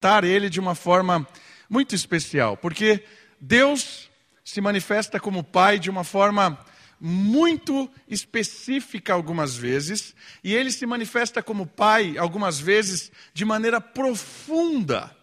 [0.00, 1.28] tratar ele de uma forma
[1.68, 3.04] muito especial, porque
[3.38, 4.08] Deus
[4.42, 6.58] se manifesta como Pai de uma forma
[6.98, 15.14] muito específica algumas vezes, e ele se manifesta como Pai algumas vezes de maneira profunda.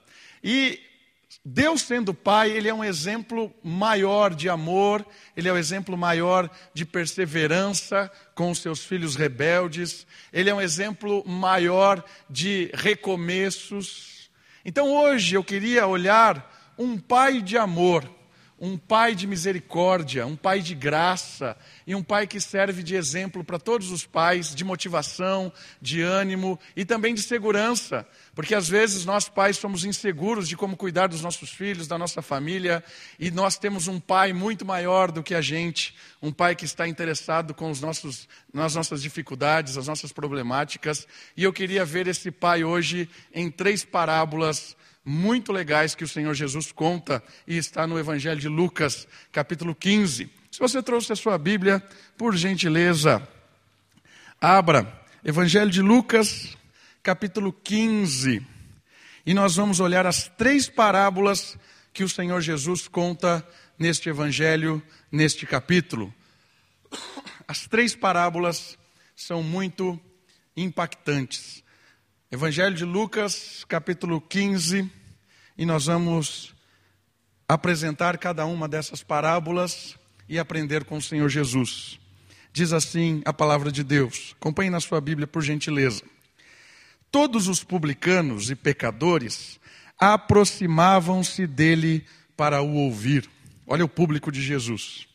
[0.44, 0.80] E
[1.44, 5.06] Deus sendo Pai, Ele é um exemplo maior de amor,
[5.36, 10.62] Ele é um exemplo maior de perseverança com os seus filhos rebeldes, Ele é um
[10.62, 14.17] exemplo maior de recomeços.
[14.68, 18.04] Então hoje eu queria olhar um Pai de amor,
[18.60, 23.44] um Pai de misericórdia, um Pai de graça e um Pai que serve de exemplo
[23.44, 29.06] para todos os pais, de motivação, de ânimo e também de segurança, porque às vezes
[29.06, 32.84] nós pais somos inseguros de como cuidar dos nossos filhos, da nossa família,
[33.20, 36.88] e nós temos um Pai muito maior do que a gente, um Pai que está
[36.88, 42.32] interessado com os nossos, nas nossas dificuldades, as nossas problemáticas, e eu queria ver esse
[42.32, 44.76] Pai hoje em três parábolas
[45.10, 50.30] muito legais que o Senhor Jesus conta e está no Evangelho de Lucas, capítulo 15.
[50.52, 51.82] Se você trouxe a sua Bíblia,
[52.18, 53.26] por gentileza,
[54.42, 56.58] abra Evangelho de Lucas,
[57.02, 58.46] capítulo 15.
[59.26, 61.58] E nós vamos olhar as três parábolas
[61.94, 63.48] que o Senhor Jesus conta
[63.80, 66.14] neste Evangelho, neste capítulo.
[67.48, 68.78] As três parábolas
[69.16, 69.98] são muito
[70.56, 71.64] impactantes.
[72.30, 74.97] Evangelho de Lucas, capítulo 15,
[75.58, 76.54] e nós vamos
[77.48, 79.98] apresentar cada uma dessas parábolas
[80.30, 82.00] e aprender com o Senhor Jesus.
[82.54, 84.36] Diz assim a palavra de Deus.
[84.40, 86.04] Acompanhe na sua Bíblia, por gentileza.
[87.12, 89.60] Todos os publicanos e pecadores
[89.98, 92.06] aproximavam-se dele
[92.36, 93.28] para o ouvir.
[93.66, 95.08] Olha o público de Jesus.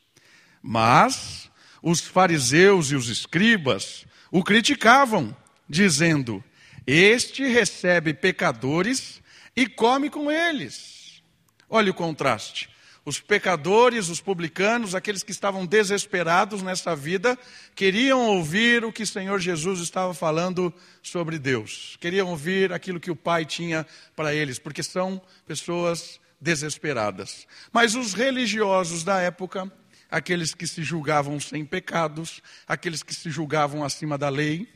[0.63, 1.51] Mas
[1.83, 5.37] os fariseus e os escribas o criticavam,
[5.69, 6.43] dizendo:
[6.87, 9.22] Este recebe pecadores
[9.55, 11.23] e come com eles.
[11.69, 12.71] Olha o contraste.
[13.05, 17.37] Os pecadores, os publicanos, aqueles que estavam desesperados nessa vida,
[17.75, 21.97] queriam ouvir o que o Senhor Jesus estava falando sobre Deus.
[22.01, 27.47] Queriam ouvir aquilo que o Pai tinha para eles, porque são pessoas desesperadas.
[27.73, 29.71] Mas os religiosos da época,
[30.09, 34.69] aqueles que se julgavam sem pecados, aqueles que se julgavam acima da lei,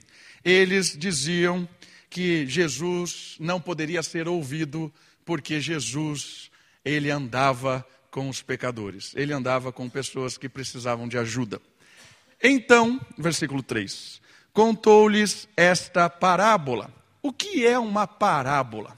[0.45, 1.69] eles diziam
[2.09, 4.93] que Jesus não poderia ser ouvido
[5.25, 6.51] porque Jesus,
[6.85, 9.13] ele andava com os pecadores.
[9.15, 11.61] Ele andava com pessoas que precisavam de ajuda.
[12.43, 14.21] Então, versículo 3:
[14.53, 16.91] contou-lhes esta parábola.
[17.23, 18.97] O que é uma parábola?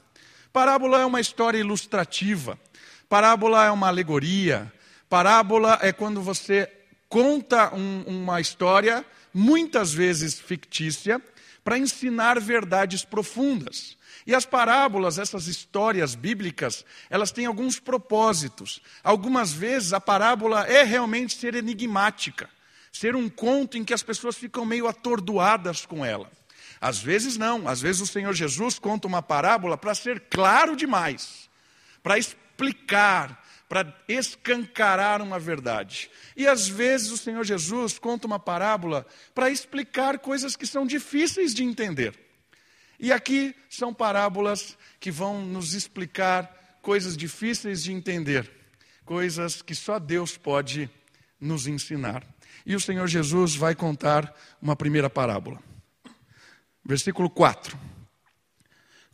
[0.53, 2.59] Parábola é uma história ilustrativa.
[3.09, 4.71] Parábola é uma alegoria.
[5.09, 6.71] Parábola é quando você
[7.09, 9.03] conta um, uma história,
[9.33, 11.19] muitas vezes fictícia,
[11.63, 13.97] para ensinar verdades profundas.
[14.25, 18.81] E as parábolas, essas histórias bíblicas, elas têm alguns propósitos.
[19.03, 22.49] Algumas vezes a parábola é realmente ser enigmática,
[22.91, 26.29] ser um conto em que as pessoas ficam meio atordoadas com ela.
[26.81, 31.49] Às vezes não, às vezes o Senhor Jesus conta uma parábola para ser claro demais,
[32.01, 36.09] para explicar, para escancarar uma verdade.
[36.35, 41.53] E às vezes o Senhor Jesus conta uma parábola para explicar coisas que são difíceis
[41.53, 42.19] de entender.
[42.99, 48.51] E aqui são parábolas que vão nos explicar coisas difíceis de entender,
[49.05, 50.89] coisas que só Deus pode
[51.39, 52.25] nos ensinar.
[52.65, 55.61] E o Senhor Jesus vai contar uma primeira parábola.
[56.83, 57.77] Versículo 4.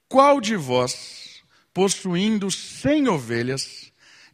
[0.07, 1.43] Qual de vós,
[1.73, 3.84] possuindo cem ovelhas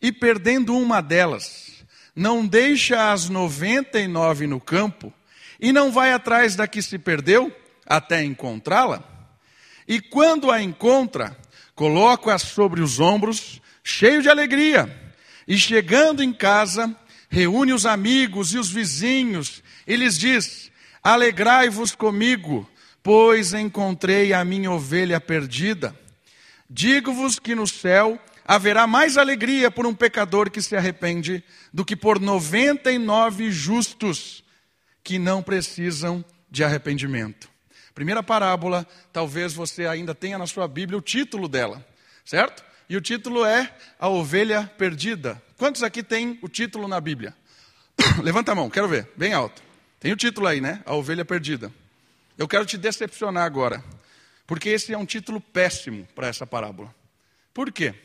[0.01, 1.83] e perdendo uma delas,
[2.15, 5.13] não deixa as noventa e nove no campo
[5.59, 9.03] e não vai atrás da que se perdeu até encontrá-la?
[9.87, 11.37] E quando a encontra,
[11.75, 15.13] coloca-a sobre os ombros, cheio de alegria.
[15.47, 16.95] E chegando em casa,
[17.29, 20.71] reúne os amigos e os vizinhos e lhes diz:
[21.03, 22.69] Alegrai-vos comigo,
[23.03, 25.95] pois encontrei a minha ovelha perdida.
[26.69, 28.19] Digo-vos que no céu
[28.51, 33.49] haverá mais alegria por um pecador que se arrepende do que por noventa e nove
[33.49, 34.43] justos
[35.01, 37.49] que não precisam de arrependimento.
[37.95, 41.85] Primeira parábola, talvez você ainda tenha na sua Bíblia o título dela,
[42.25, 42.61] certo?
[42.89, 45.41] E o título é A Ovelha Perdida.
[45.57, 47.33] Quantos aqui tem o título na Bíblia?
[48.21, 49.63] Levanta a mão, quero ver, bem alto.
[49.97, 50.83] Tem o título aí, né?
[50.85, 51.71] A Ovelha Perdida.
[52.37, 53.81] Eu quero te decepcionar agora,
[54.45, 56.93] porque esse é um título péssimo para essa parábola.
[57.53, 57.95] Por quê?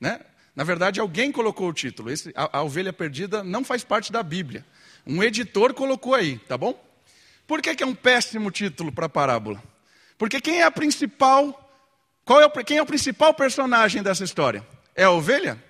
[0.00, 0.20] Né?
[0.56, 2.10] Na verdade, alguém colocou o título.
[2.10, 4.64] Esse, a, a ovelha perdida não faz parte da Bíblia.
[5.06, 6.82] Um editor colocou aí, tá bom?
[7.46, 9.62] Por que, que é um péssimo título para a parábola?
[10.16, 11.68] Porque quem é a principal
[12.24, 14.66] Qual é o, quem é o principal personagem dessa história?
[14.94, 15.62] É a ovelha?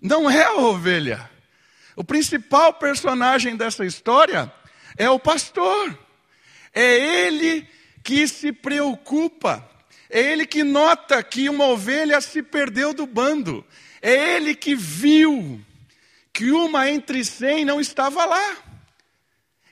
[0.00, 1.28] Não é a ovelha.
[1.96, 4.52] O principal personagem dessa história
[4.96, 5.98] é o pastor.
[6.72, 7.66] É ele
[8.02, 9.68] que se preocupa.
[10.14, 13.66] É ele que nota que uma ovelha se perdeu do bando.
[14.00, 15.60] É ele que viu
[16.32, 18.56] que uma entre cem não estava lá.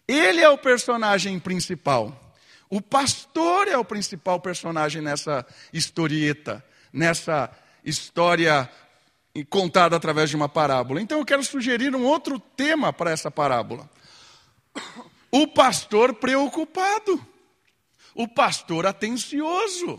[0.09, 2.35] Ele é o personagem principal.
[2.69, 7.49] O pastor é o principal personagem nessa historieta, nessa
[7.85, 8.69] história
[9.49, 11.01] contada através de uma parábola.
[11.01, 13.89] Então eu quero sugerir um outro tema para essa parábola.
[15.35, 17.27] O pastor preocupado,
[18.15, 19.99] o pastor atencioso,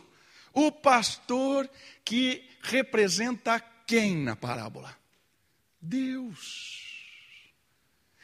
[0.53, 1.69] o pastor
[2.05, 4.95] que representa quem na parábola?
[5.81, 6.81] Deus.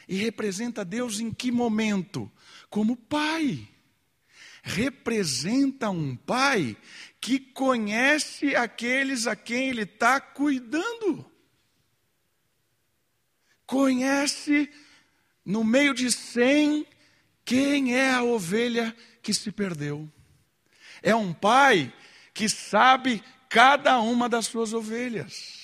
[0.08, 2.31] E representa Deus em que momento?
[2.70, 3.68] Como pai.
[4.62, 6.78] Representa um pai
[7.20, 11.30] que conhece aqueles a quem ele está cuidando.
[13.66, 14.72] Conhece
[15.46, 16.86] no meio de cem
[17.44, 20.12] quem é a ovelha que se perdeu.
[21.02, 21.94] É um pai
[22.39, 25.57] que sabe cada uma das suas ovelhas.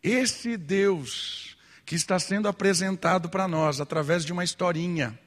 [0.00, 5.18] Esse Deus que está sendo apresentado para nós através de uma historinha,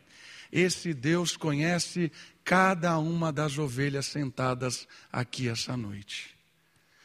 [0.49, 2.09] esse Deus conhece
[2.41, 6.33] cada uma das ovelhas sentadas aqui essa noite.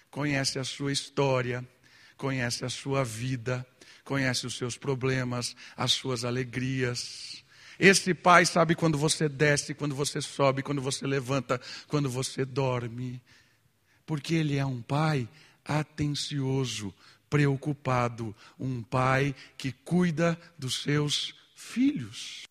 [0.08, 1.69] Conhece a sua história,
[2.16, 3.66] conhece a sua vida,
[4.04, 7.44] conhece os seus problemas, as suas alegrias.
[7.78, 13.20] Esse pai sabe quando você desce, quando você sobe, quando você levanta, quando você dorme.
[14.06, 15.28] Porque ele é um pai
[15.64, 16.92] atencioso,
[17.30, 22.44] preocupado, um pai que cuida dos seus filhos.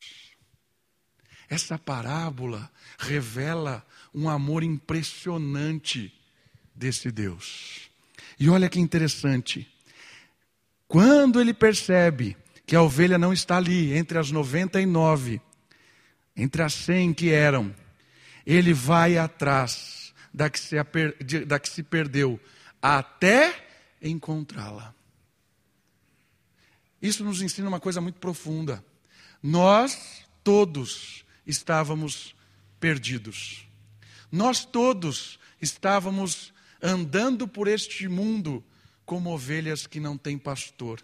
[1.49, 6.13] Essa parábola revela um amor impressionante
[6.73, 7.89] desse Deus.
[8.39, 9.67] E olha que interessante.
[10.87, 12.37] Quando ele percebe
[12.71, 15.41] que a ovelha não está ali, entre as 99,
[16.37, 17.75] entre as 100 que eram,
[18.45, 20.77] ele vai atrás da que se,
[21.45, 22.39] da que se perdeu,
[22.81, 23.53] até
[24.01, 24.95] encontrá-la.
[27.01, 28.81] Isso nos ensina uma coisa muito profunda.
[29.43, 32.33] Nós todos estávamos
[32.79, 33.67] perdidos.
[34.31, 38.63] Nós todos estávamos andando por este mundo
[39.05, 41.03] como ovelhas que não têm pastor.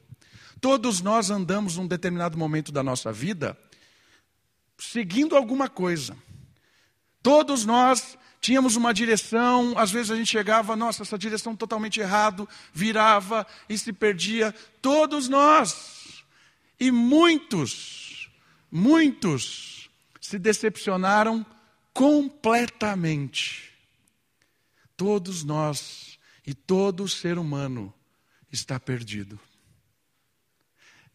[0.59, 3.57] Todos nós andamos num determinado momento da nossa vida
[4.77, 6.15] seguindo alguma coisa.
[7.21, 12.47] Todos nós tínhamos uma direção, às vezes a gente chegava, nossa, essa direção totalmente errado,
[12.71, 14.53] virava e se perdia.
[14.81, 16.23] Todos nós.
[16.79, 18.29] E muitos,
[18.71, 19.89] muitos
[20.21, 21.45] se decepcionaram
[21.91, 23.73] completamente.
[24.95, 27.93] Todos nós e todo ser humano
[28.51, 29.39] está perdido.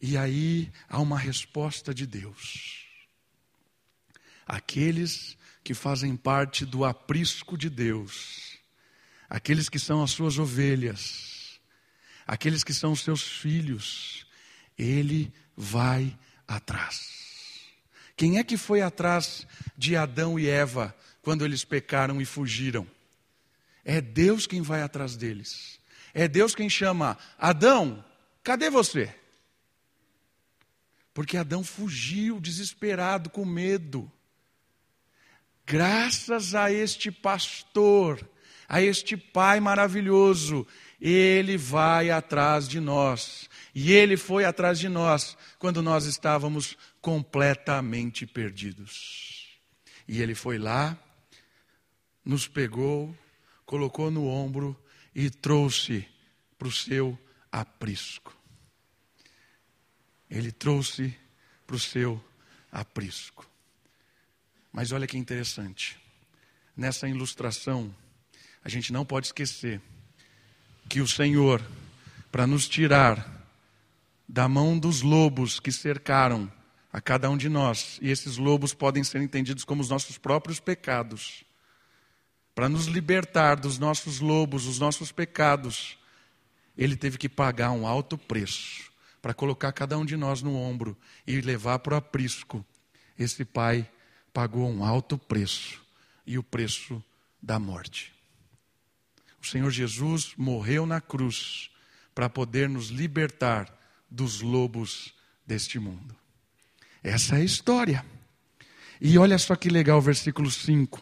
[0.05, 2.83] E aí há uma resposta de Deus.
[4.45, 8.57] Aqueles que fazem parte do aprisco de Deus,
[9.29, 11.57] aqueles que são as suas ovelhas,
[12.27, 14.27] aqueles que são os seus filhos,
[14.77, 17.61] Ele vai atrás.
[18.17, 19.47] Quem é que foi atrás
[19.77, 22.85] de Adão e Eva quando eles pecaram e fugiram?
[23.85, 25.79] É Deus quem vai atrás deles.
[26.13, 28.03] É Deus quem chama: Adão,
[28.43, 29.22] cadê você?
[31.13, 34.11] Porque Adão fugiu desesperado, com medo.
[35.65, 38.27] Graças a este pastor,
[38.67, 40.65] a este pai maravilhoso,
[40.99, 43.49] ele vai atrás de nós.
[43.75, 49.57] E ele foi atrás de nós quando nós estávamos completamente perdidos.
[50.07, 50.97] E ele foi lá,
[52.25, 53.15] nos pegou,
[53.65, 54.77] colocou no ombro
[55.13, 56.05] e trouxe
[56.57, 57.17] para o seu
[57.51, 58.42] aprisco.
[60.33, 61.15] Ele trouxe
[61.67, 62.19] para o seu
[62.71, 63.47] aprisco.
[64.71, 65.95] Mas olha que interessante.
[66.75, 67.95] Nessa ilustração,
[68.63, 69.79] a gente não pode esquecer
[70.89, 71.63] que o Senhor,
[72.31, 73.47] para nos tirar
[74.27, 76.51] da mão dos lobos que cercaram
[76.91, 77.99] a cada um de nós.
[78.01, 81.43] E esses lobos podem ser entendidos como os nossos próprios pecados.
[82.55, 85.95] Para nos libertar dos nossos lobos, dos nossos pecados,
[86.75, 88.92] ele teve que pagar um alto preço
[89.23, 92.63] para colocar cada um de nós no ombro e levar para o aprisco.
[93.17, 93.89] Esse pai
[94.33, 95.81] pagou um alto preço
[96.27, 97.01] e o preço
[97.41, 98.13] da morte.
[99.41, 101.71] O Senhor Jesus morreu na cruz
[102.13, 103.73] para poder nos libertar
[104.11, 105.13] dos lobos
[105.47, 106.13] deste mundo.
[107.01, 108.05] Essa é a história.
[108.99, 111.01] E olha só que legal o versículo 5.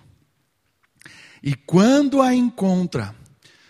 [1.41, 3.15] E quando a encontra,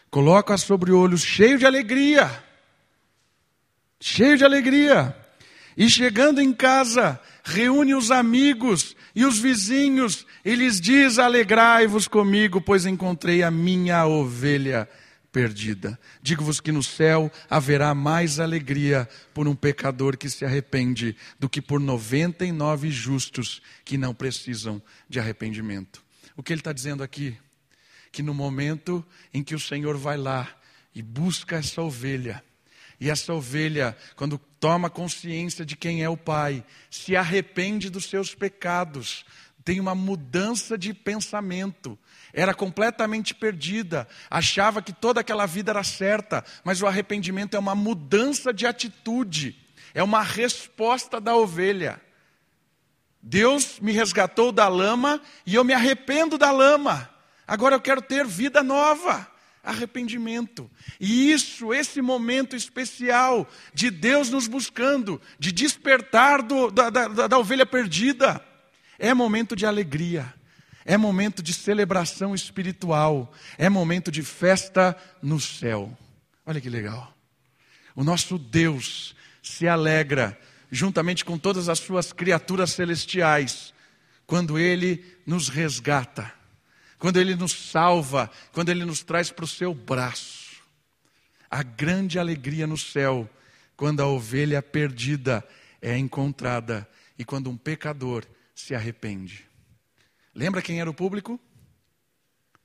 [0.09, 2.50] coloca sobre olhos cheio de alegria.
[4.01, 5.15] Cheio de alegria.
[5.77, 12.59] E chegando em casa, reúne os amigos e os vizinhos e lhes diz: Alegrai-vos comigo,
[12.59, 14.89] pois encontrei a minha ovelha
[15.31, 15.99] perdida.
[16.21, 21.61] Digo-vos que no céu haverá mais alegria por um pecador que se arrepende do que
[21.61, 26.03] por 99 justos que não precisam de arrependimento.
[26.35, 27.37] O que ele está dizendo aqui?
[28.11, 30.49] Que no momento em que o Senhor vai lá
[30.93, 32.43] e busca essa ovelha,
[33.01, 38.35] e essa ovelha, quando toma consciência de quem é o Pai, se arrepende dos seus
[38.35, 39.25] pecados,
[39.65, 41.97] tem uma mudança de pensamento,
[42.31, 47.73] era completamente perdida, achava que toda aquela vida era certa, mas o arrependimento é uma
[47.73, 49.57] mudança de atitude,
[49.95, 51.99] é uma resposta da ovelha.
[53.19, 57.09] Deus me resgatou da lama e eu me arrependo da lama.
[57.47, 59.30] Agora eu quero ter vida nova.
[59.63, 60.69] Arrependimento.
[60.99, 67.37] E isso, esse momento especial de Deus nos buscando, de despertar do, da, da, da
[67.37, 68.43] ovelha perdida,
[68.97, 70.33] é momento de alegria
[70.85, 75.95] é momento de celebração espiritual, é momento de festa no céu.
[76.45, 77.15] Olha que legal.
[77.95, 80.37] O nosso Deus se alegra
[80.71, 83.73] juntamente com todas as suas criaturas celestiais
[84.25, 86.31] quando ele nos resgata,
[87.01, 90.61] quando ele nos salva, quando ele nos traz para o seu braço.
[91.49, 93.27] A grande alegria no céu
[93.75, 95.43] quando a ovelha perdida
[95.81, 99.47] é encontrada e quando um pecador se arrepende.
[100.35, 101.39] Lembra quem era o público?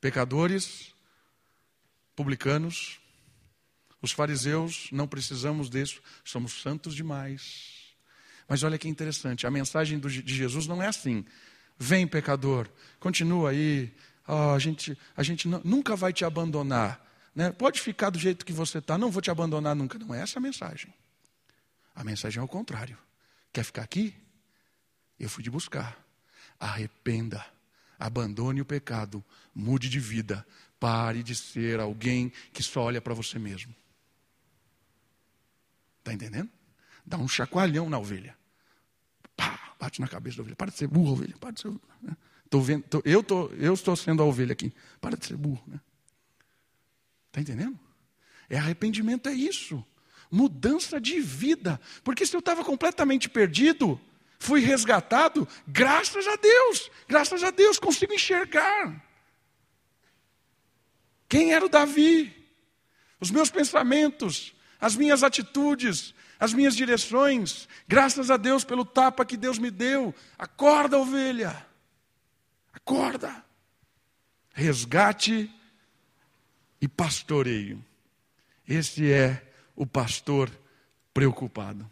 [0.03, 0.95] Pecadores,
[2.15, 3.01] publicanos,
[4.03, 7.87] os fariseus, não precisamos disso, somos santos demais.
[8.47, 11.25] Mas olha que interessante, a mensagem de Jesus não é assim.
[11.79, 12.69] Vem, pecador,
[13.01, 13.91] continua aí,
[14.27, 17.05] oh, a gente, a gente nunca vai te abandonar.
[17.35, 17.51] Né?
[17.53, 19.99] Pode ficar do jeito que você está, não vou te abandonar nunca.
[19.99, 20.93] Não é essa a mensagem.
[21.95, 22.99] A mensagem é o contrário.
[23.53, 24.15] Quer ficar aqui?
[25.19, 25.97] Eu fui te buscar.
[26.59, 27.45] Arrependa
[27.99, 30.47] Abandone o pecado, mude de vida,
[30.79, 33.75] pare de ser alguém que só olha para você mesmo.
[35.99, 36.51] Está entendendo?
[37.05, 38.37] Dá um chacoalhão na ovelha.
[39.35, 40.57] Pá, bate na cabeça da ovelha.
[40.57, 41.37] Para de ser burro, ovelha.
[41.39, 41.71] Para de ser.
[42.03, 42.17] Né?
[42.49, 44.73] Tô vendo, tô, eu, tô, eu estou sendo a ovelha aqui.
[45.01, 45.63] Para de ser burro.
[45.67, 45.81] Está né?
[47.33, 47.79] Tá entendendo?
[48.49, 49.85] É arrependimento, é isso.
[50.31, 51.81] Mudança de vida.
[52.05, 54.01] Porque se eu estava completamente perdido,
[54.39, 59.03] Fui resgatado, graças a Deus, graças a Deus, consigo enxergar.
[61.29, 62.35] Quem era o Davi?
[63.19, 69.37] Os meus pensamentos, as minhas atitudes, as minhas direções, graças a Deus pelo tapa que
[69.37, 70.15] Deus me deu.
[70.39, 71.66] Acorda, ovelha,
[72.77, 73.45] acorda.
[74.53, 75.51] Resgate
[76.81, 77.85] e pastoreio.
[78.69, 79.43] Esse é
[79.75, 80.51] o pastor
[81.13, 81.89] preocupado.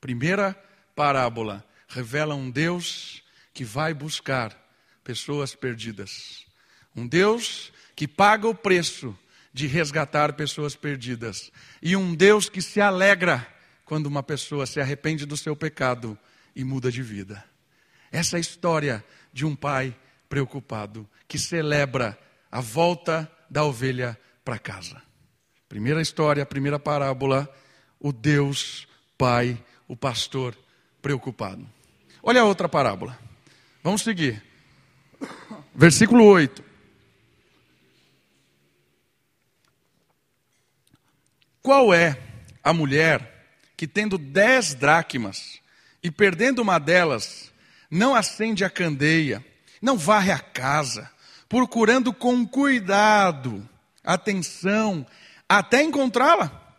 [0.00, 0.54] Primeira
[0.94, 3.22] parábola revela um Deus
[3.52, 4.56] que vai buscar
[5.02, 6.46] pessoas perdidas.
[6.94, 9.16] Um Deus que paga o preço
[9.52, 11.50] de resgatar pessoas perdidas.
[11.82, 13.46] E um Deus que se alegra
[13.84, 16.18] quando uma pessoa se arrepende do seu pecado
[16.54, 17.44] e muda de vida.
[18.12, 19.96] Essa é história de um pai
[20.28, 22.18] preocupado que celebra
[22.50, 25.02] a volta da ovelha para casa.
[25.68, 27.48] Primeira história, primeira parábola,
[27.98, 30.56] o Deus Pai, o pastor
[31.02, 31.68] preocupado.
[32.22, 33.18] Olha a outra parábola.
[33.82, 34.42] Vamos seguir.
[35.74, 36.64] Versículo 8.
[41.62, 42.18] Qual é
[42.62, 45.60] a mulher que, tendo dez dracmas
[46.02, 47.49] e perdendo uma delas,
[47.90, 49.44] não acende a candeia,
[49.82, 51.10] não varre a casa,
[51.48, 53.68] procurando com cuidado,
[54.04, 55.06] atenção,
[55.48, 56.76] até encontrá-la?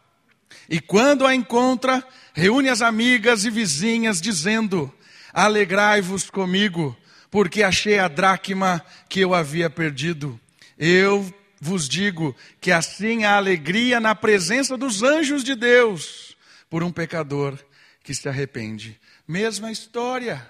[0.69, 4.93] E quando a encontra, reúne as amigas e vizinhas, dizendo:
[5.33, 6.95] Alegrai-vos comigo,
[7.29, 10.39] porque achei a dracma que eu havia perdido.
[10.77, 16.35] Eu vos digo que assim há alegria na presença dos anjos de Deus
[16.69, 17.57] por um pecador
[18.03, 18.99] que se arrepende.
[19.27, 20.49] Mesma história.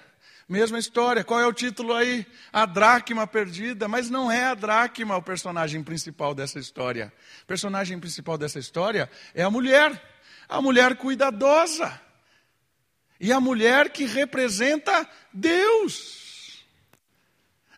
[0.52, 1.24] Mesma história.
[1.24, 2.26] Qual é o título aí?
[2.52, 3.88] A dracma perdida.
[3.88, 7.12] Mas não é a dracma o personagem principal dessa história.
[7.42, 10.00] O personagem principal dessa história é a mulher
[10.52, 11.98] a mulher cuidadosa
[13.18, 16.62] e a mulher que representa Deus.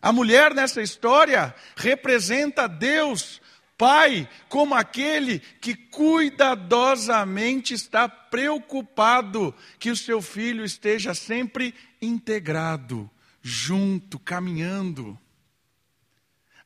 [0.01, 3.41] A mulher nessa história representa Deus,
[3.77, 13.09] Pai, como aquele que cuidadosamente está preocupado que o seu filho esteja sempre integrado,
[13.41, 15.19] junto, caminhando.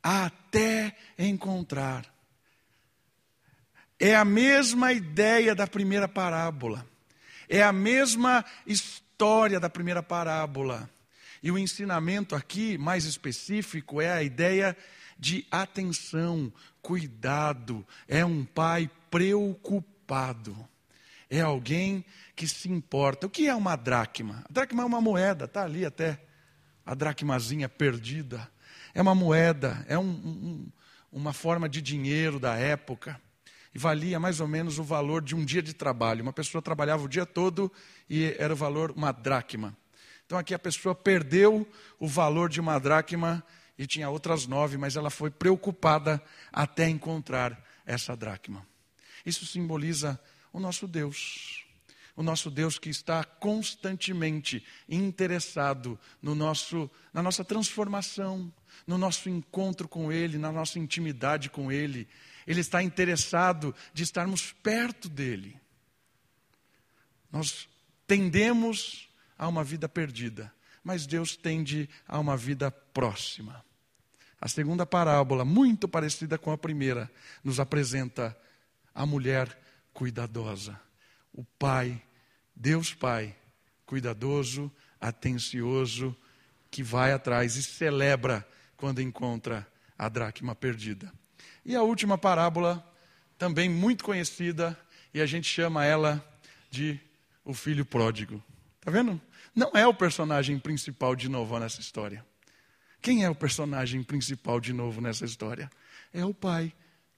[0.01, 2.05] até encontrar.
[3.99, 6.87] É a mesma ideia da primeira parábola.
[7.49, 10.89] É a mesma história da primeira parábola.
[11.43, 14.77] E o ensinamento aqui, mais específico, é a ideia
[15.19, 16.51] de atenção,
[16.89, 17.85] cuidado.
[18.07, 20.57] É um pai preocupado.
[21.29, 22.03] É alguém
[22.35, 23.27] que se importa.
[23.27, 24.43] O que é uma dracma?
[24.49, 26.19] A dracma é uma moeda, está ali até.
[26.83, 28.49] A dracmazinha perdida.
[28.95, 30.71] É uma moeda, é um, um,
[31.11, 33.21] uma forma de dinheiro da época
[33.71, 36.23] e valia mais ou menos o valor de um dia de trabalho.
[36.23, 37.71] Uma pessoa trabalhava o dia todo
[38.09, 39.77] e era o valor uma dracma.
[40.25, 41.67] Então aqui a pessoa perdeu
[41.99, 43.43] o valor de uma dracma
[43.79, 46.21] e tinha outras nove, mas ela foi preocupada
[46.51, 48.67] até encontrar essa dracma.
[49.25, 50.19] Isso simboliza
[50.51, 51.65] o nosso Deus.
[52.13, 58.53] O nosso Deus que está constantemente interessado no nosso, na nossa transformação,
[58.85, 62.05] no nosso encontro com Ele, na nossa intimidade com Ele.
[62.45, 65.57] Ele está interessado de estarmos perto dele.
[67.31, 67.69] Nós
[68.05, 69.07] tendemos
[69.37, 73.63] a uma vida perdida, mas Deus tende a uma vida próxima.
[74.41, 77.11] A segunda parábola, muito parecida com a primeira,
[77.43, 78.37] nos apresenta
[78.95, 79.57] a mulher
[79.93, 80.79] cuidadosa,
[81.33, 82.01] o pai,
[82.55, 83.35] Deus Pai,
[83.85, 86.15] cuidadoso, atencioso,
[86.69, 89.65] que vai atrás e celebra quando encontra
[89.97, 91.11] a dracma perdida.
[91.65, 92.85] E a última parábola,
[93.37, 94.77] também muito conhecida,
[95.13, 96.23] e a gente chama ela
[96.69, 96.99] de
[97.43, 98.43] o filho pródigo.
[98.79, 99.19] Está vendo?
[99.55, 102.25] Não é o personagem principal de novo nessa história.
[103.01, 105.69] Quem é o personagem principal de novo nessa história?
[106.13, 106.73] É o pai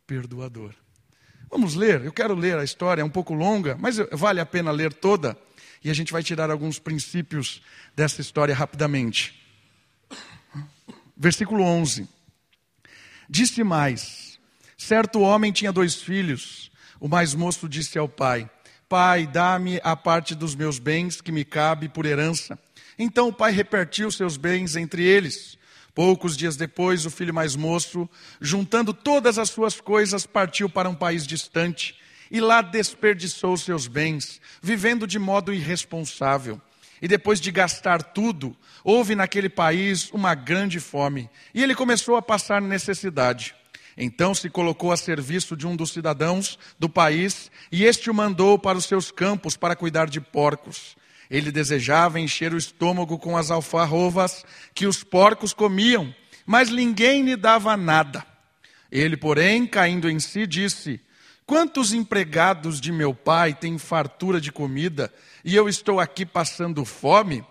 [0.06, 0.74] perdoador.
[1.50, 2.06] Vamos ler?
[2.06, 5.38] Eu quero ler a história, é um pouco longa, mas vale a pena ler toda.
[5.84, 7.62] E a gente vai tirar alguns princípios
[7.96, 9.42] dessa história rapidamente.
[11.18, 12.08] Versículo 11.
[13.30, 14.40] Disse mais:
[14.78, 16.72] Certo homem tinha dois filhos.
[17.00, 18.50] O mais moço disse ao pai:
[18.88, 22.60] Pai, dá-me a parte dos meus bens que me cabe por herança.
[22.98, 25.58] Então o pai repartiu seus bens entre eles.
[25.94, 30.96] Poucos dias depois, o filho mais moço, juntando todas as suas coisas, partiu para um
[30.96, 31.96] país distante
[32.30, 36.62] e lá desperdiçou seus bens, vivendo de modo irresponsável.
[37.02, 42.22] E depois de gastar tudo, houve naquele país uma grande fome, e ele começou a
[42.22, 43.56] passar necessidade.
[43.98, 48.58] Então se colocou a serviço de um dos cidadãos do país e este o mandou
[48.58, 50.96] para os seus campos para cuidar de porcos.
[51.32, 56.14] Ele desejava encher o estômago com as alfarrovas que os porcos comiam,
[56.46, 58.24] mas ninguém lhe dava nada.
[58.92, 61.00] Ele, porém, caindo em si, disse:
[61.46, 65.12] Quantos empregados de meu pai têm fartura de comida
[65.44, 67.44] e eu estou aqui passando fome?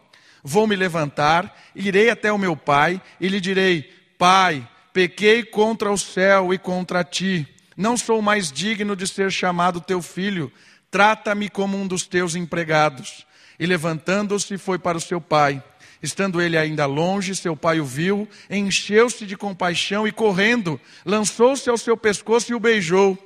[0.44, 5.96] Vou me levantar, irei até o meu pai e lhe direi: Pai, Pequei contra o
[5.96, 7.46] céu e contra ti.
[7.76, 10.52] Não sou mais digno de ser chamado teu filho.
[10.90, 13.24] Trata-me como um dos teus empregados.
[13.60, 15.62] E levantando-se, foi para o seu pai.
[16.02, 21.76] Estando ele ainda longe, seu pai o viu, encheu-se de compaixão e, correndo, lançou-se ao
[21.76, 23.18] seu pescoço e o beijou.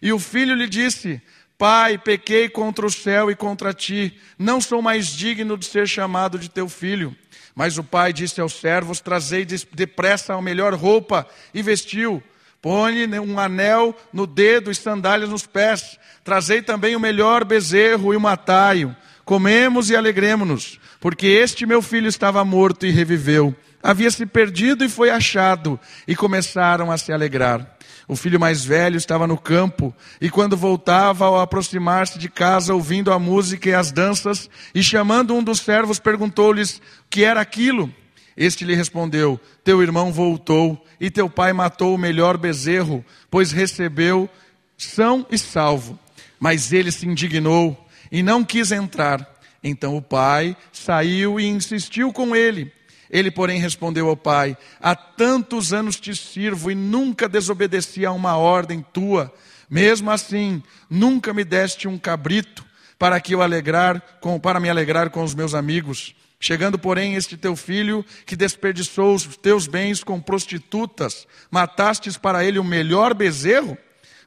[0.00, 1.20] E o filho lhe disse:
[1.58, 6.38] Pai, pequei contra o céu e contra ti, não sou mais digno de ser chamado
[6.38, 7.14] de teu filho.
[7.52, 12.22] Mas o pai disse aos servos: Trazei depressa a melhor roupa e vestiu.
[12.62, 15.98] Põe um anel no dedo e sandálias nos pés.
[16.22, 18.94] Trazei também o melhor bezerro e o mataio.
[19.30, 23.54] Comemos e alegremos-nos, porque este meu filho estava morto e reviveu.
[23.80, 27.78] Havia se perdido e foi achado, e começaram a se alegrar.
[28.08, 33.12] O filho mais velho estava no campo, e quando voltava, ao aproximar-se de casa, ouvindo
[33.12, 37.88] a música e as danças, e chamando um dos servos, perguntou-lhes o que era aquilo.
[38.36, 44.28] Este lhe respondeu: Teu irmão voltou, e teu pai matou o melhor bezerro, pois recebeu
[44.76, 45.96] são e salvo.
[46.40, 49.38] Mas ele se indignou e não quis entrar.
[49.62, 52.72] Então o pai saiu e insistiu com ele.
[53.10, 58.36] Ele, porém, respondeu ao pai: Há tantos anos te sirvo e nunca desobedeci a uma
[58.36, 59.32] ordem tua.
[59.68, 62.64] Mesmo assim, nunca me deste um cabrito
[62.98, 66.14] para que eu alegrar com, para me alegrar com os meus amigos.
[66.38, 72.58] Chegando, porém, este teu filho, que desperdiçou os teus bens com prostitutas, matastes para ele
[72.58, 73.76] o melhor bezerro?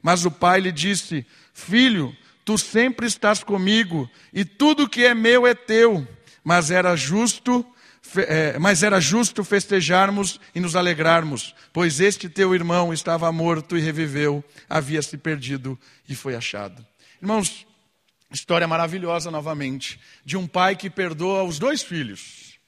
[0.00, 5.46] Mas o pai lhe disse: Filho, tu sempre estás comigo, e tudo que é meu
[5.46, 6.06] é teu.
[6.42, 7.64] Mas era justo
[8.16, 13.80] é, mas era justo festejarmos e nos alegrarmos, pois este teu irmão estava morto e
[13.80, 15.78] reviveu, havia se perdido
[16.08, 16.86] e foi achado.
[17.20, 17.66] Irmãos,
[18.30, 22.58] história maravilhosa novamente, de um pai que perdoa os dois filhos.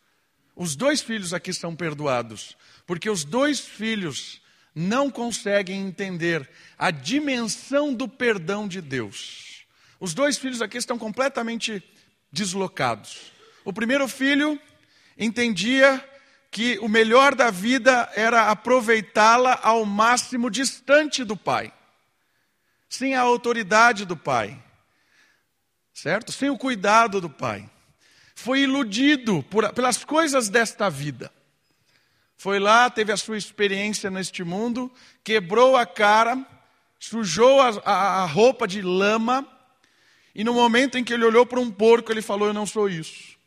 [0.56, 4.40] Os dois filhos aqui são perdoados, porque os dois filhos
[4.74, 9.55] não conseguem entender a dimensão do perdão de Deus.
[9.98, 11.82] Os dois filhos aqui estão completamente
[12.30, 13.32] deslocados.
[13.64, 14.60] O primeiro filho
[15.18, 16.04] entendia
[16.50, 21.72] que o melhor da vida era aproveitá-la ao máximo distante do pai,
[22.88, 24.62] sem a autoridade do pai,
[25.92, 26.32] certo?
[26.32, 27.68] Sem o cuidado do pai.
[28.34, 31.32] Foi iludido por, pelas coisas desta vida.
[32.36, 34.92] Foi lá, teve a sua experiência neste mundo,
[35.24, 36.46] quebrou a cara,
[36.98, 39.46] sujou a, a, a roupa de lama,
[40.38, 42.90] e no momento em que ele olhou para um porco, ele falou: Eu não sou
[42.90, 43.38] isso.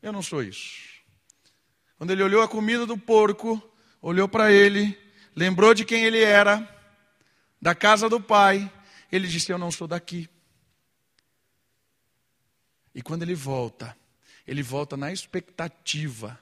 [0.00, 0.80] Eu não sou isso.
[1.98, 3.62] Quando ele olhou a comida do porco,
[4.00, 4.98] olhou para ele,
[5.36, 6.66] lembrou de quem ele era,
[7.60, 8.72] da casa do pai,
[9.12, 10.26] ele disse: Eu não sou daqui.
[12.94, 13.94] E quando ele volta,
[14.46, 16.40] ele volta na expectativa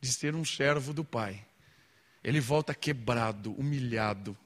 [0.00, 1.46] de ser um servo do pai.
[2.24, 4.36] Ele volta quebrado, humilhado.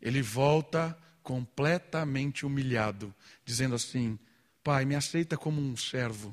[0.00, 3.12] Ele volta completamente humilhado,
[3.44, 4.16] dizendo assim:
[4.62, 6.32] Pai, me aceita como um servo,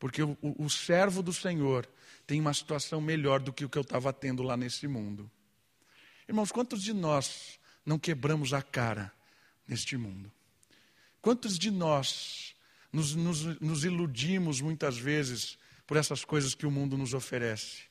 [0.00, 1.88] porque o, o, o servo do Senhor
[2.26, 5.30] tem uma situação melhor do que o que eu estava tendo lá nesse mundo.
[6.26, 9.12] Irmãos, quantos de nós não quebramos a cara
[9.68, 10.32] neste mundo?
[11.20, 12.54] Quantos de nós
[12.92, 17.82] nos, nos, nos iludimos muitas vezes por essas coisas que o mundo nos oferece?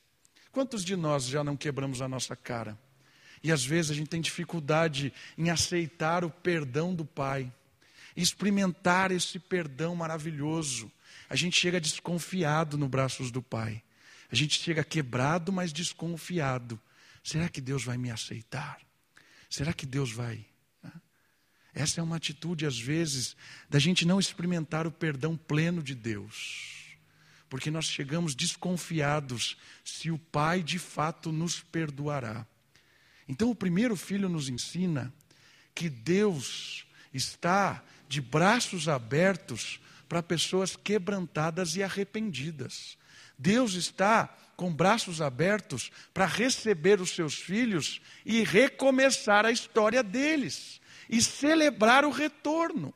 [0.52, 2.78] Quantos de nós já não quebramos a nossa cara?
[3.44, 7.52] E às vezes a gente tem dificuldade em aceitar o perdão do Pai,
[8.16, 10.92] experimentar esse perdão maravilhoso.
[11.30, 13.82] A gente chega desconfiado nos braços do Pai.
[14.32, 16.80] A gente chega quebrado, mas desconfiado.
[17.24, 18.80] Será que Deus vai me aceitar?
[19.50, 20.46] Será que Deus vai?
[21.74, 23.36] Essa é uma atitude, às vezes,
[23.70, 26.98] da gente não experimentar o perdão pleno de Deus.
[27.50, 32.46] Porque nós chegamos desconfiados se o Pai de fato nos perdoará.
[33.30, 35.14] Então, o primeiro filho nos ensina
[35.76, 42.98] que Deus está de braços abertos para pessoas quebrantadas e arrependidas.
[43.38, 50.82] Deus está com braços abertos para receber os seus filhos e recomeçar a história deles
[51.08, 52.92] e celebrar o retorno.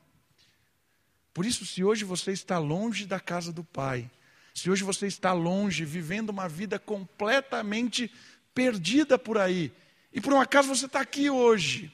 [1.31, 4.09] Por isso, se hoje você está longe da casa do Pai,
[4.53, 8.11] se hoje você está longe, vivendo uma vida completamente
[8.53, 9.71] perdida por aí,
[10.13, 11.91] e por um acaso você está aqui hoje,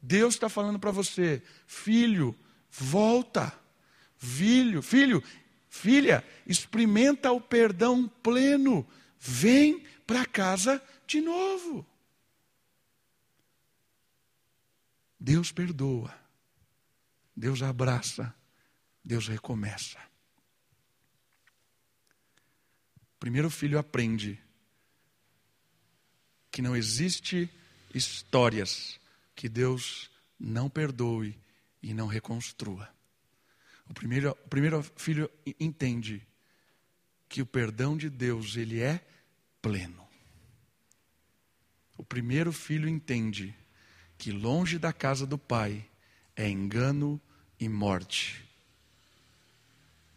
[0.00, 2.34] Deus está falando para você, filho,
[2.70, 3.52] volta,
[4.16, 5.22] filho, filho,
[5.78, 8.84] Filha, experimenta o perdão pleno.
[9.18, 11.86] Vem para casa de novo.
[15.20, 16.12] Deus perdoa.
[17.36, 18.34] Deus abraça.
[19.04, 19.98] Deus recomeça.
[23.14, 24.42] O primeiro filho aprende
[26.58, 27.48] que não existe
[27.94, 28.98] histórias
[29.36, 31.38] que Deus não perdoe
[31.80, 32.92] e não reconstrua.
[33.88, 36.20] O primeiro, o primeiro filho entende
[37.28, 39.00] que o perdão de Deus, ele é
[39.62, 40.04] pleno.
[41.96, 43.54] O primeiro filho entende
[44.18, 45.88] que longe da casa do pai
[46.34, 47.20] é engano
[47.60, 48.44] e morte.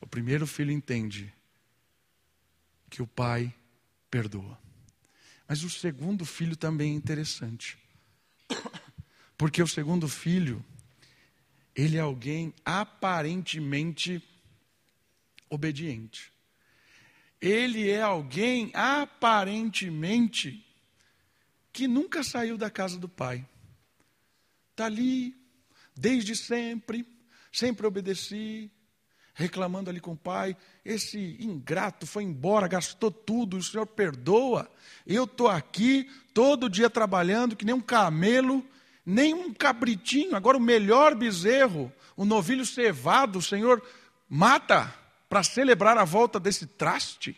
[0.01, 1.31] O primeiro filho entende
[2.89, 3.53] que o pai
[4.09, 4.59] perdoa.
[5.51, 7.77] Mas o segundo filho também é interessante.
[9.37, 10.63] Porque o segundo filho,
[11.75, 14.23] ele é alguém aparentemente
[15.49, 16.31] obediente.
[17.41, 20.65] Ele é alguém aparentemente
[21.73, 23.45] que nunca saiu da casa do pai.
[24.69, 25.35] Está ali,
[25.93, 27.05] desde sempre,
[27.51, 28.71] sempre obedeci,
[29.33, 30.55] reclamando ali com o pai.
[30.83, 34.69] Esse ingrato foi embora, gastou tudo, o Senhor perdoa.
[35.05, 38.65] Eu estou aqui todo dia trabalhando, que nem um camelo,
[39.05, 43.81] nem um cabritinho, agora o melhor bezerro, o novilho cevado, o Senhor
[44.29, 44.93] mata
[45.27, 47.37] para celebrar a volta desse traste.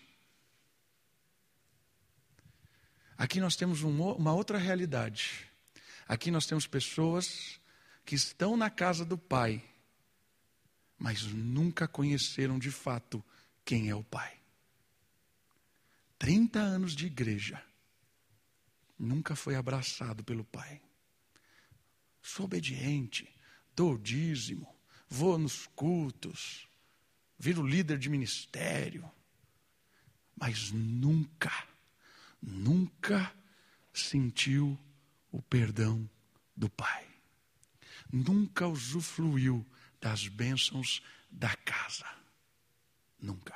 [3.17, 5.47] Aqui nós temos uma outra realidade.
[6.07, 7.59] Aqui nós temos pessoas
[8.03, 9.63] que estão na casa do Pai,
[11.03, 13.21] mas nunca conheceram de fato
[13.65, 14.39] quem é o Pai.
[16.17, 17.61] 30 anos de igreja,
[18.97, 20.81] nunca foi abraçado pelo Pai.
[22.21, 23.29] Sou obediente,
[23.75, 24.73] dou dízimo,
[25.09, 26.69] vou nos cultos,
[27.37, 29.11] viro líder de ministério,
[30.39, 31.51] mas nunca,
[32.41, 33.35] nunca
[33.93, 34.79] sentiu
[35.29, 36.09] o perdão
[36.55, 37.05] do Pai.
[38.09, 39.67] Nunca usufruiu
[40.03, 42.05] das bênçãos da casa.
[43.17, 43.55] Nunca.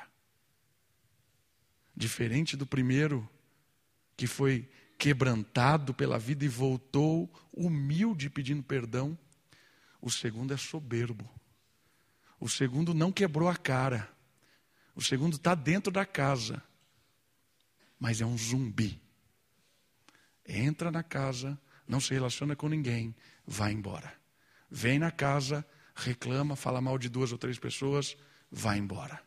[1.94, 3.28] Diferente do primeiro,
[4.16, 9.16] que foi quebrantado pela vida e voltou humilde pedindo perdão.
[10.00, 11.28] O segundo é soberbo.
[12.40, 14.10] O segundo não quebrou a cara.
[14.94, 16.62] O segundo está dentro da casa,
[18.00, 19.02] mas é um zumbi.
[20.46, 23.14] Entra na casa, não se relaciona com ninguém,
[23.46, 24.18] vai embora.
[24.70, 25.64] Vem na casa,
[25.98, 28.16] reclama, fala mal de duas ou três pessoas,
[28.50, 29.20] vai embora.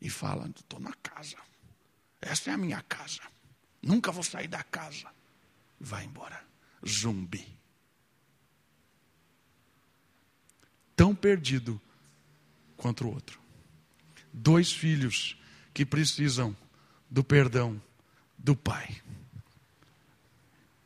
[0.00, 1.36] E fala: estou na casa.
[2.20, 3.20] Essa é a minha casa.
[3.80, 5.08] Nunca vou sair da casa.
[5.80, 6.40] Vai embora.
[6.86, 7.58] Zumbi.
[10.94, 11.80] Tão perdido
[12.76, 13.40] quanto o outro.
[14.32, 15.36] Dois filhos
[15.72, 16.56] que precisam
[17.10, 17.80] do perdão
[18.38, 19.00] do pai.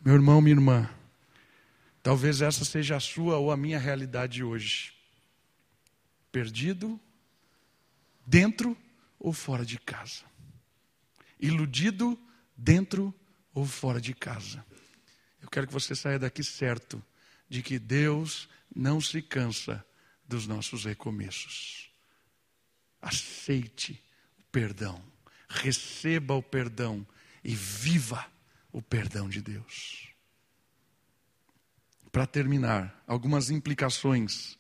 [0.04, 0.90] Meu irmão, minha irmã,
[2.06, 4.92] talvez essa seja a sua ou a minha realidade hoje.
[6.30, 7.00] Perdido
[8.24, 8.78] dentro
[9.18, 10.22] ou fora de casa.
[11.40, 12.16] Iludido
[12.56, 13.12] dentro
[13.52, 14.64] ou fora de casa.
[15.42, 17.04] Eu quero que você saia daqui certo
[17.48, 19.84] de que Deus não se cansa
[20.28, 21.90] dos nossos recomeços.
[23.02, 24.00] Aceite
[24.38, 25.02] o perdão,
[25.48, 27.04] receba o perdão
[27.42, 28.24] e viva
[28.70, 30.15] o perdão de Deus.
[32.16, 34.57] Para terminar, algumas implicações,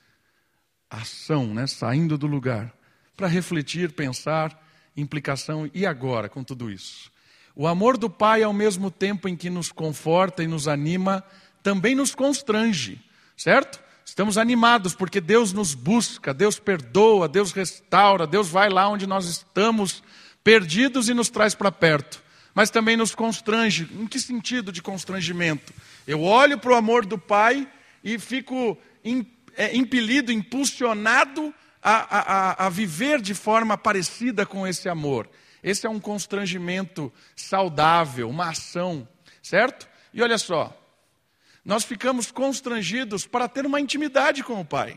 [0.90, 2.70] ação, né, saindo do lugar,
[3.16, 4.62] para refletir, pensar,
[4.94, 7.10] implicação e agora com tudo isso.
[7.54, 11.24] O amor do Pai, ao mesmo tempo em que nos conforta e nos anima,
[11.62, 13.02] também nos constrange,
[13.34, 13.82] certo?
[14.04, 19.24] Estamos animados porque Deus nos busca, Deus perdoa, Deus restaura, Deus vai lá onde nós
[19.24, 20.02] estamos
[20.44, 22.22] perdidos e nos traz para perto.
[22.56, 23.86] Mas também nos constrange.
[23.92, 25.74] Em que sentido de constrangimento?
[26.06, 27.70] Eu olho para o amor do Pai
[28.02, 28.78] e fico
[29.54, 35.28] é, impelido, impulsionado a, a, a viver de forma parecida com esse amor.
[35.62, 39.06] Esse é um constrangimento saudável, uma ação,
[39.42, 39.86] certo?
[40.14, 40.74] E olha só,
[41.62, 44.96] nós ficamos constrangidos para ter uma intimidade com o Pai.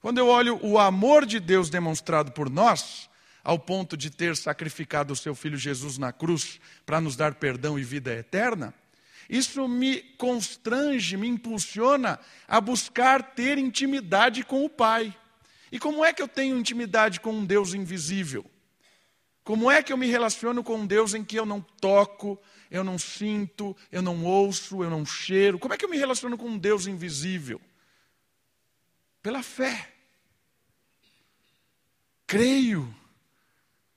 [0.00, 3.08] Quando eu olho o amor de Deus demonstrado por nós,
[3.44, 7.78] ao ponto de ter sacrificado o seu filho Jesus na cruz para nos dar perdão
[7.78, 8.74] e vida eterna,
[9.28, 15.14] isso me constrange, me impulsiona a buscar ter intimidade com o Pai.
[15.70, 18.50] E como é que eu tenho intimidade com um Deus invisível?
[19.42, 22.82] Como é que eu me relaciono com um Deus em que eu não toco, eu
[22.82, 25.58] não sinto, eu não ouço, eu não cheiro?
[25.58, 27.60] Como é que eu me relaciono com um Deus invisível?
[29.22, 29.90] Pela fé.
[32.26, 32.94] Creio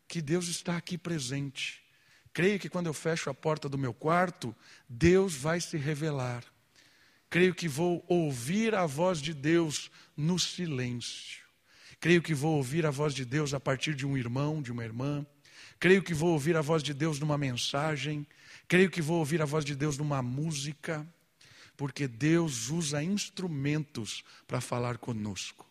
[0.08, 1.84] que Deus está aqui presente.
[2.34, 4.56] Creio que quando eu fecho a porta do meu quarto,
[4.88, 6.43] Deus vai se revelar.
[7.30, 11.46] Creio que vou ouvir a voz de Deus no silêncio.
[12.00, 14.86] Creio que vou ouvir a voz de Deus a partir de um irmão, de uma
[14.86, 15.26] irmã.
[15.80, 18.26] Creio que vou ouvir a voz de Deus numa mensagem.
[18.67, 21.06] Creio que vou ouvir a voz de Deus numa música.
[21.76, 25.66] Porque Deus usa instrumentos para falar conosco.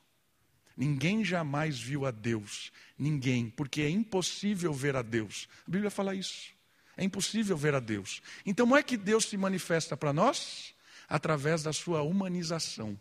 [0.77, 2.73] Ninguém jamais viu a Deus.
[2.99, 3.49] Ninguém.
[3.49, 5.49] Porque é impossível ver a Deus.
[5.67, 6.55] A Bíblia fala isso.
[6.97, 8.23] É impossível ver a Deus.
[8.45, 10.75] Então, como é que Deus se manifesta para nós?
[11.09, 12.99] Através da sua humanização.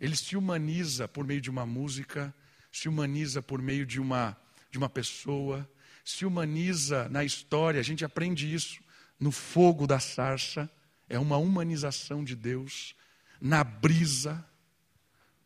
[0.00, 2.34] Ele se humaniza por meio de uma música,
[2.70, 4.36] se humaniza por meio de uma,
[4.70, 5.68] de uma pessoa,
[6.04, 8.80] se humaniza na história, a gente aprende isso
[9.18, 10.68] no fogo da sarça,
[11.08, 12.96] é uma humanização de Deus,
[13.40, 14.44] na brisa,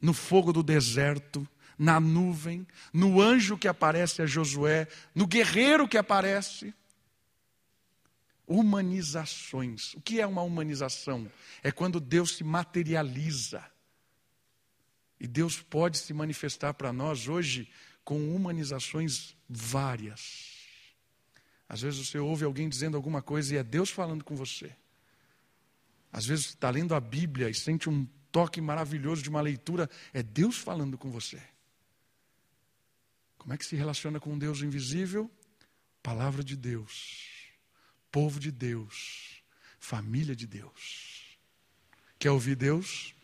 [0.01, 1.47] no fogo do deserto,
[1.79, 6.75] na nuvem, no anjo que aparece a Josué, no guerreiro que aparece.
[8.47, 9.95] Humanizações.
[9.95, 11.31] O que é uma humanização?
[11.63, 13.65] É quando Deus se materializa.
[15.19, 17.69] E Deus pode se manifestar para nós hoje
[18.05, 20.55] com humanizações várias.
[21.69, 24.71] Às vezes você ouve alguém dizendo alguma coisa e é Deus falando com você.
[26.13, 28.07] Às vezes está lendo a Bíblia e sente um
[28.37, 31.43] toque maravilhoso de uma leitura, é Deus falando com você.
[33.39, 35.31] Como é que se relaciona com um Deus invisível?
[36.03, 37.23] Palavra de Deus,
[38.13, 39.43] povo de Deus,
[39.81, 41.39] família de Deus.
[42.19, 43.15] Quer ouvir Deus?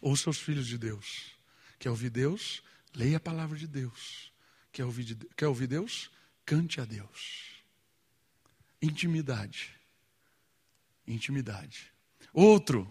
[0.00, 1.36] Ouça os filhos de Deus.
[1.78, 2.62] Quer ouvir Deus?
[2.94, 4.32] Leia a palavra de Deus.
[4.72, 6.10] Quer ouvir, de, quer ouvir Deus?
[6.46, 7.62] Cante a Deus.
[8.80, 9.78] Intimidade.
[11.06, 11.92] Intimidade.
[12.32, 12.90] Outro,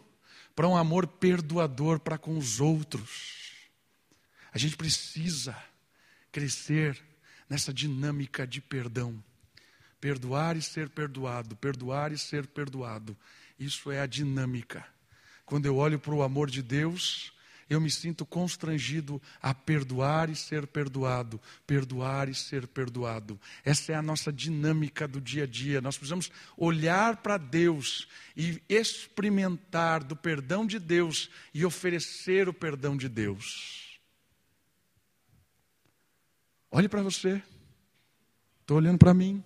[0.55, 3.53] para um amor perdoador para com os outros.
[4.51, 5.57] A gente precisa
[6.31, 7.01] crescer
[7.49, 9.23] nessa dinâmica de perdão.
[9.99, 13.17] Perdoar e ser perdoado, perdoar e ser perdoado.
[13.57, 14.85] Isso é a dinâmica.
[15.45, 17.32] Quando eu olho para o amor de Deus,
[17.73, 23.39] eu me sinto constrangido a perdoar e ser perdoado, perdoar e ser perdoado.
[23.63, 25.81] Essa é a nossa dinâmica do dia a dia.
[25.81, 32.95] Nós precisamos olhar para Deus e experimentar do perdão de Deus e oferecer o perdão
[32.95, 33.99] de Deus.
[36.71, 37.41] Olhe para você,
[38.61, 39.43] estou olhando para mim.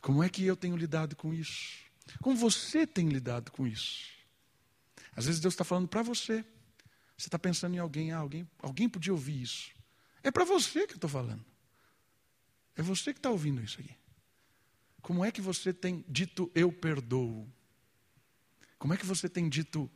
[0.00, 1.76] Como é que eu tenho lidado com isso?
[2.22, 4.08] Como você tem lidado com isso?
[5.14, 6.44] Às vezes Deus está falando para você.
[7.18, 9.72] Você está pensando em alguém, ah, alguém, alguém podia ouvir isso.
[10.22, 11.44] É para você que eu estou falando.
[12.76, 13.94] É você que está ouvindo isso aqui.
[15.02, 17.46] Como é que você tem dito eu perdoo?
[18.78, 19.90] Como é que você tem dito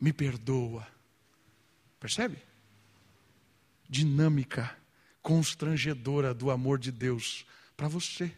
[0.00, 0.86] me perdoa?
[2.00, 2.38] Percebe?
[3.88, 4.76] Dinâmica,
[5.22, 8.36] constrangedora do amor de Deus para você,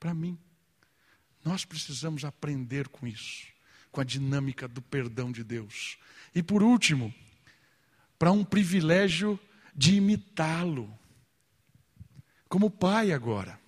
[0.00, 0.36] para mim.
[1.44, 3.56] Nós precisamos aprender com isso
[3.96, 5.96] com a dinâmica do perdão de Deus.
[6.34, 7.14] E por último,
[8.18, 9.38] para um privilégio
[9.74, 10.92] de imitá-lo,
[12.48, 13.58] como pai agora.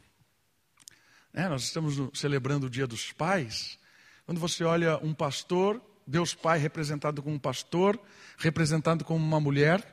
[1.34, 3.78] É, nós estamos celebrando o Dia dos Pais.
[4.24, 8.00] Quando você olha um pastor, Deus Pai representado como um pastor,
[8.38, 9.84] representado como uma mulher,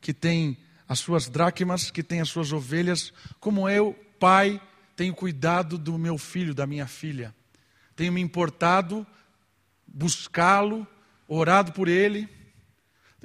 [0.00, 0.56] que tem
[0.88, 4.60] as suas dracmas, que tem as suas ovelhas, como eu, pai,
[4.96, 7.34] tenho cuidado do meu filho, da minha filha.
[7.94, 9.06] Tenho me importado
[9.86, 10.86] buscá-lo,
[11.26, 12.28] orado por ele.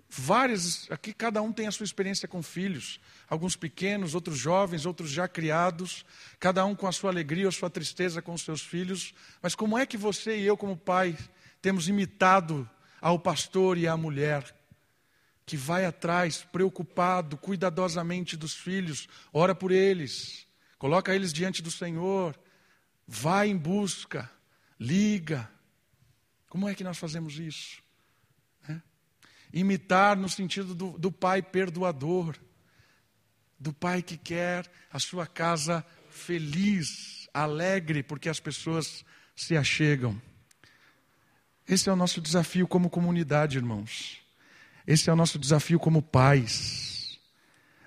[0.10, 5.10] Várias, aqui cada um tem a sua experiência com filhos, alguns pequenos, outros jovens, outros
[5.10, 6.04] já criados,
[6.40, 9.14] cada um com a sua alegria a sua tristeza com os seus filhos.
[9.42, 11.16] Mas como é que você e eu, como pai,
[11.62, 12.68] temos imitado
[13.00, 14.44] ao pastor e à mulher
[15.46, 20.48] que vai atrás, preocupado, cuidadosamente dos filhos, ora por eles,
[20.80, 22.40] coloca eles diante do Senhor,
[23.06, 24.32] vai em busca,
[24.80, 25.50] liga,
[26.48, 27.83] como é que nós fazemos isso?
[29.54, 32.36] Imitar no sentido do, do pai perdoador,
[33.60, 40.20] do pai que quer a sua casa feliz, alegre, porque as pessoas se achegam.
[41.68, 44.20] Esse é o nosso desafio como comunidade, irmãos.
[44.86, 47.20] Esse é o nosso desafio como pais.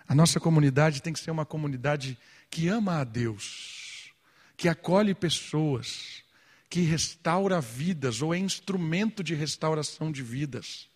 [0.08, 2.16] A nossa comunidade tem que ser uma comunidade
[2.48, 4.12] que ama a Deus,
[4.56, 6.22] que acolhe pessoas,
[6.70, 10.88] que restaura vidas ou é instrumento de restauração de vidas.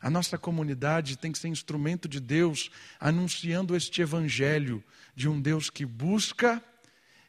[0.00, 4.82] A nossa comunidade tem que ser instrumento de Deus anunciando este evangelho
[5.14, 6.62] de um Deus que busca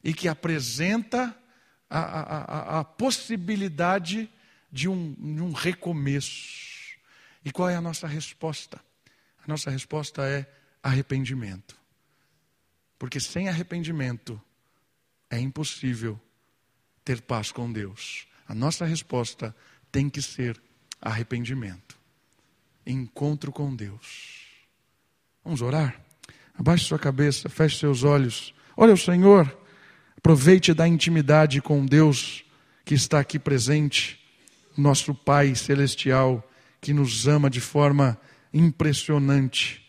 [0.04, 1.36] e que apresenta
[1.90, 4.32] a, a, a possibilidade
[4.72, 6.98] de um, de um recomeço.
[7.44, 8.80] E qual é a nossa resposta?
[9.44, 10.50] A nossa resposta é
[10.82, 11.76] arrependimento.
[12.98, 14.42] Porque sem arrependimento
[15.30, 16.20] é impossível
[17.04, 18.28] ter paz com Deus?
[18.48, 19.56] A nossa resposta
[19.92, 20.62] tem que ser
[21.02, 21.98] arrependimento,
[22.92, 24.42] encontro com Deus.
[25.44, 26.00] Vamos orar?
[26.54, 28.54] Abaixe sua cabeça, feche seus olhos.
[28.78, 29.52] Olha o Senhor,
[30.18, 32.44] aproveite da intimidade com Deus
[32.86, 34.20] que está aqui presente,
[34.78, 36.48] nosso Pai celestial
[36.80, 38.20] que nos ama de forma
[38.54, 39.81] impressionante.